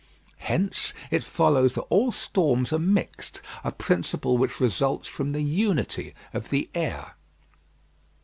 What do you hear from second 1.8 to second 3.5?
all storms are mixed